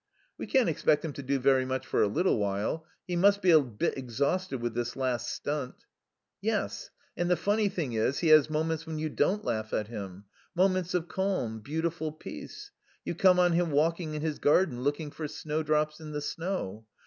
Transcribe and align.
"We 0.35 0.47
can't 0.47 0.67
expect 0.67 1.05
him 1.05 1.13
to 1.13 1.21
do 1.21 1.37
very 1.37 1.63
much 1.63 1.85
for 1.85 2.01
a 2.01 2.07
little 2.07 2.39
while. 2.39 2.87
He 3.05 3.15
must 3.15 3.39
be 3.39 3.51
a 3.51 3.61
bit 3.61 3.95
exhausted 3.95 4.59
with 4.59 4.73
this 4.73 4.95
last 4.95 5.27
stunt." 5.31 5.85
"Yes. 6.41 6.89
And 7.15 7.29
the 7.29 7.35
funny 7.37 7.69
thing 7.69 7.93
is 7.93 8.17
he 8.17 8.29
has 8.29 8.49
moments 8.49 8.87
when 8.87 8.97
you 8.97 9.09
don't 9.09 9.45
laugh 9.45 9.73
at 9.73 9.89
him. 9.89 10.23
Moments 10.55 10.95
of 10.95 11.07
calm, 11.07 11.59
beautiful 11.59 12.11
peace.... 12.11 12.71
You 13.05 13.13
come 13.13 13.39
on 13.39 13.51
him 13.53 13.69
walking 13.69 14.15
in 14.15 14.23
his 14.23 14.39
garden 14.39 14.81
looking 14.81 15.11
for 15.11 15.27
snowdrops 15.27 15.99
in 15.99 16.13
the 16.13 16.21
snow. 16.21 16.87